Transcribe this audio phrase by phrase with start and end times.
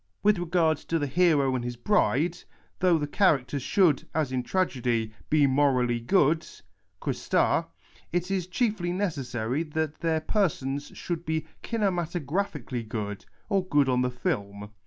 [0.23, 2.35] "With regard to the hero and his bride,
[2.79, 6.63] though their characters should, as in tragedy, be morally good {xp
[6.99, 7.67] qa Tu),
[8.11, 14.09] it is chicfly necessary that their persons should be kinematographically good or good on the
[14.09, 14.71] film.